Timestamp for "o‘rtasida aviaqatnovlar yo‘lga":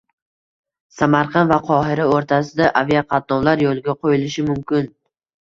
2.13-3.97